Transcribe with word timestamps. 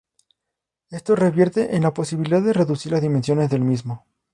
Esto 0.89 1.15
revierte 1.15 1.75
en 1.75 1.83
la 1.83 1.93
posibilidad 1.93 2.41
de 2.41 2.53
reducir 2.53 2.91
las 2.91 3.03
dimensiones 3.03 3.51
del 3.51 3.61
mismo. 3.61 4.03